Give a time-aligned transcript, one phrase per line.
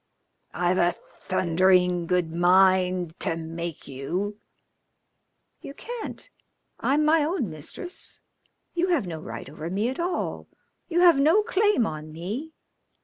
[0.55, 4.39] "I've a thundering good mind to make you."
[5.61, 6.27] "You can't.
[6.79, 8.19] I'm my own mistress.
[8.73, 10.47] You have no right over me at all.
[10.89, 12.51] You have no claim on me.